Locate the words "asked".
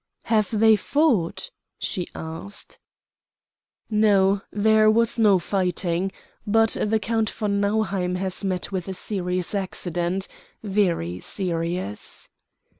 2.15-2.79